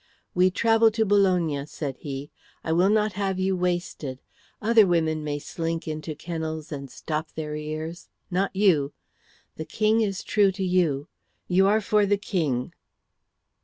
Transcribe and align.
"We 0.33 0.49
travel 0.49 0.89
to 0.97 1.05
Bologna," 1.05 1.63
said 1.67 1.97
he. 1.97 2.31
"I 2.63 2.71
will 2.71 2.89
not 2.89 3.13
have 3.13 3.37
you 3.39 3.55
wasted. 3.55 4.17
Other 4.59 4.87
women 4.87 5.23
may 5.23 5.37
slink 5.37 5.87
into 5.87 6.15
kennels 6.15 6.71
and 6.71 6.89
stop 6.89 7.31
their 7.35 7.55
ears 7.55 8.09
not 8.31 8.55
you. 8.55 8.93
The 9.57 9.65
King 9.65 10.01
is 10.01 10.23
true 10.23 10.51
to 10.53 10.63
you. 10.63 11.07
You 11.47 11.67
are 11.67 11.81
for 11.81 12.07
the 12.07 12.17
King." 12.17 12.73